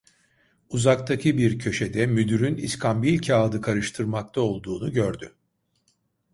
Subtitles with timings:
[0.69, 5.35] Uzaktaki bir köşede müdürün iskambil kâğıdı karıştırmakta olduğunu gördü.